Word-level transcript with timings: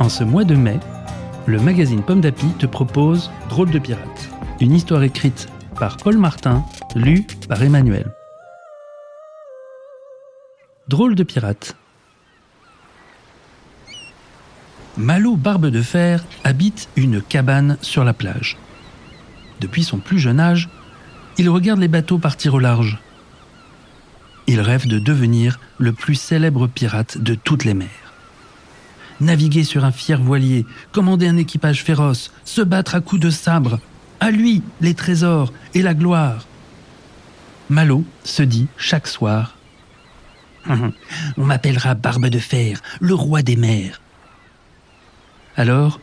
En 0.00 0.08
ce 0.08 0.24
mois 0.24 0.44
de 0.44 0.54
mai, 0.54 0.80
le 1.44 1.60
magazine 1.60 2.02
Pomme 2.02 2.22
d'Api 2.22 2.46
te 2.58 2.64
propose 2.64 3.30
Drôle 3.50 3.70
de 3.70 3.78
pirate, 3.78 4.30
une 4.58 4.72
histoire 4.72 5.02
écrite 5.02 5.46
par 5.78 5.98
Paul 5.98 6.16
Martin, 6.16 6.64
lue 6.96 7.26
par 7.50 7.62
Emmanuel. 7.62 8.10
Drôle 10.88 11.14
de 11.14 11.22
pirate. 11.22 11.76
Malo 14.96 15.36
Barbe 15.36 15.66
de 15.66 15.82
Fer 15.82 16.24
habite 16.44 16.88
une 16.96 17.20
cabane 17.20 17.76
sur 17.82 18.02
la 18.02 18.14
plage. 18.14 18.56
Depuis 19.60 19.84
son 19.84 19.98
plus 19.98 20.18
jeune 20.18 20.40
âge, 20.40 20.70
il 21.36 21.50
regarde 21.50 21.78
les 21.78 21.88
bateaux 21.88 22.18
partir 22.18 22.54
au 22.54 22.58
large. 22.58 22.98
Il 24.46 24.62
rêve 24.62 24.88
de 24.88 24.98
devenir 24.98 25.60
le 25.76 25.92
plus 25.92 26.14
célèbre 26.14 26.68
pirate 26.68 27.18
de 27.18 27.34
toutes 27.34 27.66
les 27.66 27.74
mers. 27.74 28.09
Naviguer 29.20 29.64
sur 29.64 29.84
un 29.84 29.92
fier 29.92 30.20
voilier, 30.20 30.66
commander 30.92 31.28
un 31.28 31.36
équipage 31.36 31.82
féroce, 31.82 32.32
se 32.44 32.62
battre 32.62 32.94
à 32.94 33.00
coups 33.00 33.20
de 33.20 33.30
sabre, 33.30 33.78
à 34.18 34.30
lui 34.30 34.62
les 34.80 34.94
trésors 34.94 35.52
et 35.74 35.82
la 35.82 35.94
gloire. 35.94 36.46
Malo 37.68 38.04
se 38.24 38.42
dit 38.42 38.66
chaque 38.76 39.06
soir 39.06 39.56
On 40.68 41.44
m'appellera 41.44 41.94
Barbe 41.94 42.26
de 42.26 42.38
Fer, 42.38 42.80
le 43.00 43.14
roi 43.14 43.42
des 43.42 43.56
mers. 43.56 44.00
Alors, 45.56 46.00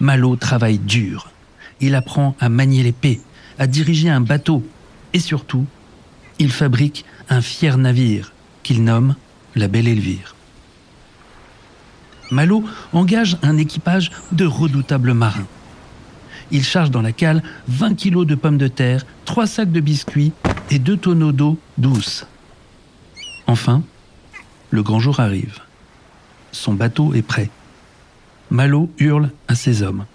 Malo 0.00 0.36
travaille 0.36 0.78
dur. 0.78 1.30
Il 1.80 1.94
apprend 1.94 2.36
à 2.40 2.48
manier 2.48 2.82
l'épée, 2.82 3.20
à 3.58 3.66
diriger 3.66 4.10
un 4.10 4.20
bateau 4.20 4.64
et 5.12 5.20
surtout, 5.20 5.66
il 6.38 6.50
fabrique 6.50 7.04
un 7.28 7.40
fier 7.40 7.76
navire 7.78 8.32
qu'il 8.62 8.84
nomme 8.84 9.14
la 9.54 9.68
Belle 9.68 9.88
Elvire. 9.88 10.34
Malo 12.32 12.64
engage 12.94 13.36
un 13.42 13.58
équipage 13.58 14.10
de 14.32 14.46
redoutables 14.46 15.12
marins. 15.12 15.46
Il 16.50 16.64
charge 16.64 16.90
dans 16.90 17.02
la 17.02 17.12
cale 17.12 17.42
20 17.68 17.94
kilos 17.94 18.26
de 18.26 18.34
pommes 18.34 18.58
de 18.58 18.68
terre, 18.68 19.06
3 19.26 19.46
sacs 19.46 19.70
de 19.70 19.80
biscuits 19.80 20.32
et 20.70 20.78
2 20.78 20.96
tonneaux 20.96 21.32
d'eau 21.32 21.58
douce. 21.76 22.26
Enfin, 23.46 23.82
le 24.70 24.82
grand 24.82 24.98
jour 24.98 25.20
arrive. 25.20 25.60
Son 26.52 26.72
bateau 26.72 27.12
est 27.14 27.22
prêt. 27.22 27.50
Malo 28.50 28.90
hurle 28.98 29.30
à 29.48 29.54
ses 29.54 29.82
hommes. 29.82 30.06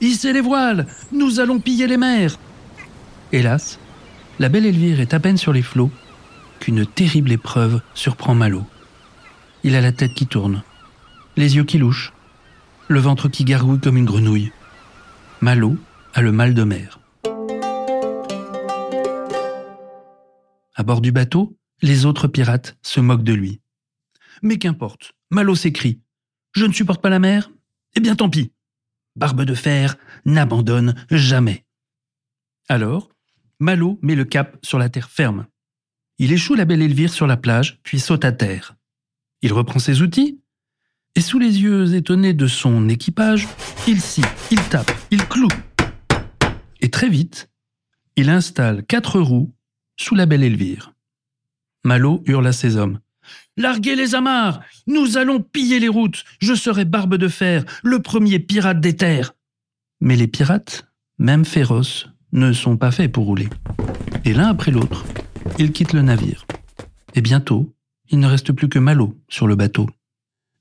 Hissez 0.00 0.32
les 0.32 0.40
voiles 0.40 0.86
Nous 1.12 1.40
allons 1.40 1.58
piller 1.58 1.86
les 1.86 1.96
mers 1.96 2.38
Hélas, 3.32 3.78
la 4.38 4.48
belle 4.48 4.66
Elvire 4.66 5.00
est 5.00 5.14
à 5.14 5.20
peine 5.20 5.38
sur 5.38 5.52
les 5.52 5.62
flots 5.62 5.90
qu'une 6.58 6.86
terrible 6.86 7.32
épreuve 7.32 7.80
surprend 7.94 8.34
Malo. 8.34 8.64
Il 9.62 9.74
a 9.74 9.80
la 9.80 9.92
tête 9.92 10.14
qui 10.14 10.26
tourne, 10.26 10.62
les 11.36 11.56
yeux 11.56 11.64
qui 11.64 11.78
louchent, 11.78 12.12
le 12.88 13.00
ventre 13.00 13.28
qui 13.28 13.44
gargouille 13.44 13.80
comme 13.80 13.96
une 13.96 14.04
grenouille. 14.04 14.52
Malo 15.40 15.76
a 16.14 16.22
le 16.22 16.32
mal 16.32 16.54
de 16.54 16.64
mer. 16.64 17.00
À 20.74 20.82
bord 20.82 21.00
du 21.00 21.12
bateau, 21.12 21.56
les 21.82 22.06
autres 22.06 22.28
pirates 22.28 22.76
se 22.82 23.00
moquent 23.00 23.24
de 23.24 23.32
lui. 23.32 23.60
Mais 24.42 24.58
qu'importe, 24.58 25.12
Malo 25.30 25.54
s'écrie. 25.54 26.00
Je 26.52 26.64
ne 26.64 26.72
supporte 26.72 27.02
pas 27.02 27.10
la 27.10 27.18
mer 27.18 27.50
eh 27.96 28.00
bien 28.00 28.14
tant 28.14 28.28
pis. 28.28 28.52
Barbe 29.16 29.42
de 29.42 29.54
Fer 29.54 29.96
n'abandonne 30.26 30.94
jamais. 31.10 31.64
Alors, 32.68 33.08
Malo 33.58 33.98
met 34.02 34.14
le 34.14 34.24
cap 34.24 34.58
sur 34.62 34.78
la 34.78 34.90
terre 34.90 35.08
ferme. 35.08 35.46
Il 36.18 36.32
échoue 36.32 36.54
la 36.54 36.66
belle 36.66 36.82
Elvire 36.82 37.12
sur 37.12 37.26
la 37.26 37.38
plage, 37.38 37.80
puis 37.82 37.98
saute 37.98 38.24
à 38.24 38.32
terre. 38.32 38.76
Il 39.40 39.52
reprend 39.52 39.78
ses 39.78 40.02
outils, 40.02 40.40
et 41.16 41.22
sous 41.22 41.38
les 41.38 41.62
yeux 41.62 41.94
étonnés 41.94 42.34
de 42.34 42.46
son 42.46 42.90
équipage, 42.90 43.48
il 43.88 44.00
scie, 44.00 44.22
il 44.50 44.60
tape, 44.68 44.92
il 45.10 45.26
cloue. 45.26 45.48
Et 46.82 46.90
très 46.90 47.08
vite, 47.08 47.48
il 48.16 48.28
installe 48.28 48.84
quatre 48.84 49.18
roues 49.18 49.52
sous 49.96 50.14
la 50.14 50.26
belle 50.26 50.44
Elvire. 50.44 50.92
Malo 51.84 52.22
hurle 52.26 52.46
à 52.46 52.52
ses 52.52 52.76
hommes. 52.76 53.00
Larguez 53.56 53.96
les 53.96 54.14
amarres 54.14 54.60
Nous 54.86 55.16
allons 55.16 55.40
piller 55.40 55.80
les 55.80 55.88
routes 55.88 56.24
Je 56.38 56.54
serai 56.54 56.84
Barbe 56.84 57.16
de 57.16 57.28
Fer, 57.28 57.64
le 57.82 58.00
premier 58.00 58.38
pirate 58.38 58.80
des 58.80 58.94
terres 58.94 59.34
Mais 60.00 60.16
les 60.16 60.28
pirates, 60.28 60.86
même 61.18 61.46
féroces, 61.46 62.08
ne 62.32 62.52
sont 62.52 62.76
pas 62.76 62.90
faits 62.90 63.10
pour 63.10 63.24
rouler. 63.24 63.48
Et 64.24 64.34
l'un 64.34 64.48
après 64.48 64.70
l'autre, 64.70 65.06
ils 65.58 65.72
quittent 65.72 65.94
le 65.94 66.02
navire. 66.02 66.46
Et 67.14 67.22
bientôt, 67.22 67.74
il 68.10 68.20
ne 68.20 68.26
reste 68.26 68.52
plus 68.52 68.68
que 68.68 68.78
Malo 68.78 69.16
sur 69.28 69.46
le 69.46 69.56
bateau. 69.56 69.88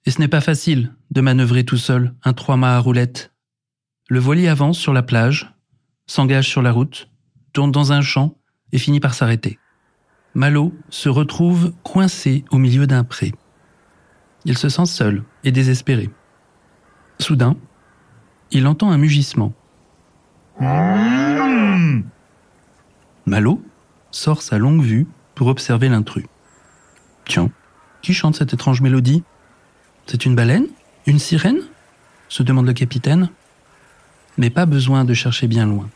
Et 0.05 0.11
ce 0.11 0.19
n'est 0.19 0.27
pas 0.27 0.41
facile 0.41 0.93
de 1.11 1.21
manœuvrer 1.21 1.63
tout 1.63 1.77
seul 1.77 2.13
un 2.23 2.33
trois-mâts 2.33 2.75
à 2.75 2.79
roulette. 2.79 3.33
Le 4.07 4.19
voilier 4.19 4.47
avance 4.47 4.77
sur 4.77 4.93
la 4.93 5.01
plage, 5.01 5.51
s'engage 6.05 6.47
sur 6.47 6.61
la 6.61 6.71
route, 6.71 7.09
tourne 7.53 7.71
dans 7.71 7.91
un 7.91 8.01
champ 8.01 8.37
et 8.71 8.77
finit 8.77 8.99
par 8.99 9.15
s'arrêter. 9.15 9.57
Malo 10.35 10.73
se 10.89 11.09
retrouve 11.09 11.73
coincé 11.83 12.45
au 12.51 12.57
milieu 12.57 12.85
d'un 12.85 13.03
pré. 13.03 13.31
Il 14.43 14.57
se 14.57 14.69
sent 14.69 14.85
seul 14.85 15.23
et 15.43 15.51
désespéré. 15.51 16.09
Soudain, 17.19 17.55
il 18.51 18.67
entend 18.67 18.91
un 18.91 18.97
mugissement. 18.97 19.53
Malo 23.25 23.63
sort 24.11 24.43
sa 24.43 24.59
longue 24.59 24.83
vue 24.83 25.07
pour 25.33 25.47
observer 25.47 25.89
l'intrus. 25.89 26.25
Tiens, 27.25 27.49
qui 28.03 28.13
chante 28.13 28.35
cette 28.35 28.53
étrange 28.53 28.81
mélodie? 28.81 29.23
C'est 30.05 30.25
une 30.25 30.35
baleine? 30.35 30.67
Une 31.05 31.19
sirène? 31.19 31.61
se 32.29 32.43
demande 32.43 32.65
le 32.65 32.73
capitaine. 32.73 33.29
Mais 34.37 34.49
pas 34.49 34.65
besoin 34.65 35.05
de 35.05 35.13
chercher 35.13 35.47
bien 35.47 35.65
loin. 35.65 35.89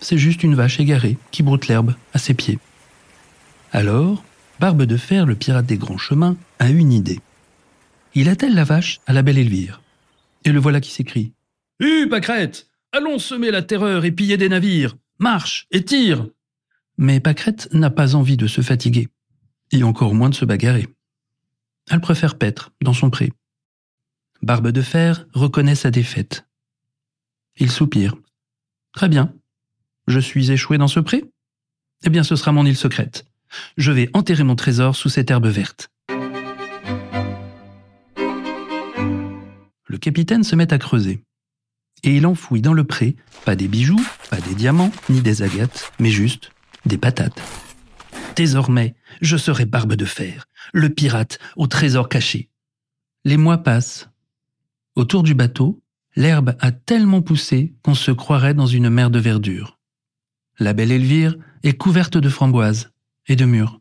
C'est 0.00 0.18
juste 0.18 0.42
une 0.42 0.54
vache 0.54 0.80
égarée 0.80 1.16
qui 1.30 1.42
broute 1.42 1.68
l'herbe 1.68 1.94
à 2.12 2.18
ses 2.18 2.34
pieds. 2.34 2.58
Alors, 3.72 4.24
Barbe 4.60 4.82
de 4.82 4.96
Fer, 4.96 5.26
le 5.26 5.34
pirate 5.34 5.66
des 5.66 5.78
grands 5.78 5.98
chemins, 5.98 6.36
a 6.58 6.70
une 6.70 6.92
idée. 6.92 7.20
Il 8.14 8.28
attelle 8.28 8.54
la 8.54 8.64
vache 8.64 9.00
à 9.06 9.12
la 9.12 9.22
belle 9.22 9.38
Elvire. 9.38 9.80
Et 10.44 10.52
le 10.52 10.60
voilà 10.60 10.80
qui 10.80 10.90
s'écrie. 10.90 11.32
Hue, 11.80 12.08
Pâquerette 12.08 12.68
Allons 12.92 13.18
semer 13.18 13.50
la 13.50 13.62
terreur 13.62 14.04
et 14.04 14.12
piller 14.12 14.36
des 14.36 14.50
navires 14.50 14.96
Marche 15.18 15.66
et 15.70 15.84
tire 15.84 16.26
Mais 16.98 17.20
Pâquerette 17.20 17.68
n'a 17.72 17.90
pas 17.90 18.14
envie 18.14 18.36
de 18.36 18.46
se 18.46 18.60
fatiguer, 18.60 19.08
et 19.70 19.82
encore 19.82 20.14
moins 20.14 20.28
de 20.28 20.34
se 20.34 20.44
bagarrer. 20.44 20.88
Elle 21.90 22.00
préfère 22.00 22.38
paître 22.38 22.72
dans 22.80 22.92
son 22.92 23.10
pré. 23.10 23.32
Barbe 24.42 24.68
de 24.68 24.82
Fer 24.82 25.26
reconnaît 25.34 25.74
sa 25.74 25.90
défaite. 25.90 26.46
Il 27.56 27.70
soupire. 27.70 28.14
Très 28.92 29.08
bien. 29.08 29.34
Je 30.06 30.18
suis 30.18 30.50
échoué 30.50 30.78
dans 30.78 30.88
ce 30.88 31.00
pré? 31.00 31.24
Eh 32.04 32.10
bien, 32.10 32.24
ce 32.24 32.36
sera 32.36 32.52
mon 32.52 32.66
île 32.66 32.76
secrète. 32.76 33.24
Je 33.76 33.92
vais 33.92 34.10
enterrer 34.14 34.42
mon 34.44 34.56
trésor 34.56 34.96
sous 34.96 35.08
cette 35.08 35.30
herbe 35.30 35.46
verte. 35.46 35.90
Le 39.86 39.98
capitaine 39.98 40.42
se 40.42 40.56
met 40.56 40.72
à 40.72 40.78
creuser. 40.78 41.22
Et 42.02 42.16
il 42.16 42.26
enfouit 42.26 42.62
dans 42.62 42.72
le 42.72 42.84
pré, 42.84 43.14
pas 43.44 43.54
des 43.54 43.68
bijoux, 43.68 44.04
pas 44.30 44.40
des 44.40 44.54
diamants, 44.54 44.90
ni 45.08 45.20
des 45.20 45.42
agates, 45.42 45.92
mais 46.00 46.10
juste 46.10 46.50
des 46.86 46.98
patates. 46.98 47.40
Désormais, 48.36 48.94
je 49.20 49.36
serai 49.36 49.66
barbe 49.66 49.94
de 49.94 50.04
fer, 50.04 50.48
le 50.72 50.88
pirate 50.88 51.38
au 51.56 51.66
trésor 51.66 52.08
caché. 52.08 52.48
Les 53.24 53.36
mois 53.36 53.58
passent. 53.58 54.08
Autour 54.96 55.22
du 55.22 55.34
bateau, 55.34 55.82
l'herbe 56.16 56.56
a 56.60 56.72
tellement 56.72 57.22
poussé 57.22 57.74
qu'on 57.82 57.94
se 57.94 58.10
croirait 58.10 58.54
dans 58.54 58.66
une 58.66 58.90
mer 58.90 59.10
de 59.10 59.18
verdure. 59.18 59.78
La 60.58 60.72
belle 60.72 60.92
Elvire 60.92 61.36
est 61.62 61.76
couverte 61.76 62.16
de 62.16 62.28
framboises 62.28 62.92
et 63.26 63.36
de 63.36 63.44
mûres. 63.44 63.80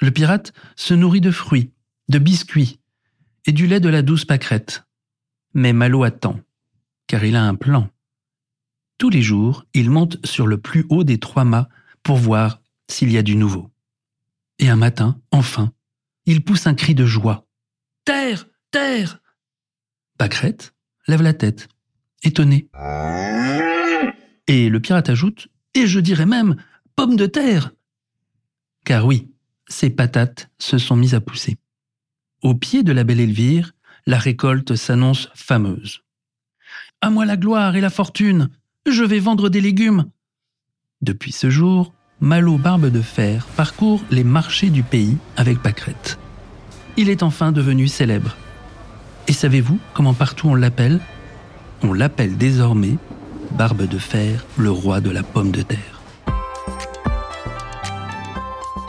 Le 0.00 0.10
pirate 0.10 0.52
se 0.76 0.94
nourrit 0.94 1.20
de 1.20 1.30
fruits, 1.30 1.70
de 2.08 2.18
biscuits 2.18 2.80
et 3.46 3.52
du 3.52 3.66
lait 3.66 3.80
de 3.80 3.88
la 3.88 4.02
douce 4.02 4.24
pâquerette. 4.24 4.84
Mais 5.54 5.72
Malo 5.72 6.02
attend, 6.02 6.40
car 7.06 7.24
il 7.24 7.36
a 7.36 7.44
un 7.44 7.54
plan. 7.54 7.88
Tous 8.98 9.10
les 9.10 9.22
jours, 9.22 9.64
il 9.74 9.90
monte 9.90 10.24
sur 10.26 10.46
le 10.46 10.58
plus 10.58 10.86
haut 10.88 11.04
des 11.04 11.18
trois 11.18 11.44
mâts 11.44 11.68
pour 12.02 12.16
voir 12.16 12.60
s'il 12.88 13.10
y 13.10 13.18
a 13.18 13.22
du 13.22 13.36
nouveau. 13.36 13.70
Et 14.64 14.70
un 14.70 14.76
matin, 14.76 15.20
enfin, 15.30 15.74
il 16.24 16.42
pousse 16.42 16.66
un 16.66 16.72
cri 16.72 16.94
de 16.94 17.04
joie. 17.04 17.46
Terre 18.06 18.46
Terre 18.70 19.20
Pâquerette, 20.16 20.72
lève 21.06 21.20
la 21.20 21.34
tête, 21.34 21.68
étonné. 22.22 22.70
Et 24.46 24.70
le 24.70 24.80
pirate 24.80 25.10
ajoute, 25.10 25.48
et 25.74 25.86
je 25.86 26.00
dirais 26.00 26.24
même, 26.24 26.56
pomme 26.96 27.16
de 27.16 27.26
terre. 27.26 27.72
Car 28.86 29.04
oui, 29.04 29.30
ses 29.68 29.90
patates 29.90 30.48
se 30.58 30.78
sont 30.78 30.96
mises 30.96 31.14
à 31.14 31.20
pousser. 31.20 31.58
Au 32.40 32.54
pied 32.54 32.82
de 32.82 32.92
la 32.92 33.04
belle 33.04 33.20
Elvire, 33.20 33.72
la 34.06 34.16
récolte 34.16 34.76
s'annonce 34.76 35.28
fameuse. 35.34 36.04
À 37.02 37.10
moi 37.10 37.26
la 37.26 37.36
gloire 37.36 37.76
et 37.76 37.82
la 37.82 37.90
fortune, 37.90 38.48
je 38.86 39.04
vais 39.04 39.20
vendre 39.20 39.50
des 39.50 39.60
légumes. 39.60 40.10
Depuis 41.02 41.32
ce 41.32 41.50
jour, 41.50 41.92
Malo 42.24 42.56
Barbe 42.56 42.86
de 42.86 43.02
Fer 43.02 43.46
parcourt 43.54 44.00
les 44.10 44.24
marchés 44.24 44.70
du 44.70 44.82
pays 44.82 45.18
avec 45.36 45.62
Pâquerette. 45.62 46.18
Il 46.96 47.10
est 47.10 47.22
enfin 47.22 47.52
devenu 47.52 47.86
célèbre. 47.86 48.34
Et 49.28 49.34
savez-vous 49.34 49.78
comment 49.92 50.14
partout 50.14 50.48
on 50.48 50.54
l'appelle? 50.54 51.00
On 51.82 51.92
l'appelle 51.92 52.38
désormais 52.38 52.96
Barbe 53.50 53.86
de 53.86 53.98
Fer, 53.98 54.46
le 54.56 54.70
roi 54.70 55.02
de 55.02 55.10
la 55.10 55.22
pomme 55.22 55.50
de 55.50 55.60
terre. 55.60 56.00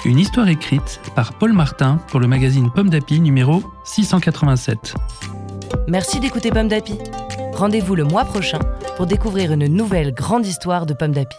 Une 0.05 0.17
histoire 0.17 0.47
écrite 0.47 1.01
par 1.13 1.33
Paul 1.33 1.51
Martin 1.51 1.99
pour 2.07 2.21
le 2.21 2.27
magazine 2.27 2.71
Pomme 2.73 2.89
d'Api 2.89 3.19
numéro 3.19 3.61
687. 3.83 4.95
Merci 5.89 6.21
d'écouter 6.21 6.51
Pomme 6.51 6.69
d'Api. 6.69 6.97
Rendez-vous 7.51 7.95
le 7.95 8.05
mois 8.05 8.23
prochain 8.23 8.59
pour 8.95 9.07
découvrir 9.07 9.51
une 9.51 9.67
nouvelle 9.67 10.13
grande 10.13 10.45
histoire 10.45 10.85
de 10.85 10.93
Pomme 10.93 11.11
d'Api. 11.11 11.35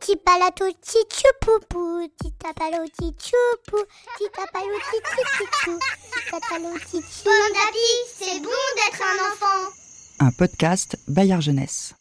Tipalato 0.00 0.64
tichupupu, 0.80 2.08
titapalo 2.18 2.88
tichupu, 2.88 3.78
titapalo 4.18 4.76
tichupu, 4.90 5.78
titapalo 6.12 6.78
tichupu. 6.78 7.24
Pomme 7.24 7.52
d'api, 7.52 7.88
c'est 8.18 8.40
bon 8.40 8.64
d'être 8.76 9.02
un 9.02 9.18
enfant. 9.30 9.72
Un 10.20 10.30
podcast 10.32 10.96
Bayard 11.06 11.42
Jeunesse. 11.42 11.94